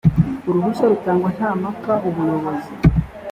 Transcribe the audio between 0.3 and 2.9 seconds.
uruhushya rutangwa nta mpaka ubuyobozi